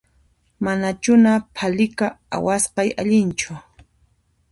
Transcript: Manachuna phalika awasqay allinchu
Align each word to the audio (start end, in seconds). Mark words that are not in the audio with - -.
Manachuna 0.65 1.31
phalika 1.57 2.07
awasqay 2.35 2.89
allinchu 3.01 3.53